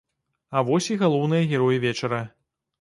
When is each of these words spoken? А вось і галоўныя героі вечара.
А 0.55 0.63
вось 0.69 0.87
і 0.95 0.97
галоўныя 1.05 1.47
героі 1.53 1.81
вечара. 1.87 2.27